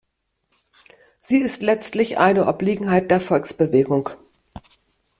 Sie 1.19 1.37
ist 1.37 1.61
letztlich 1.61 2.17
eine 2.17 2.47
Obliegenheit 2.47 3.11
der 3.11 3.21
Volksbewegung. 3.21 4.09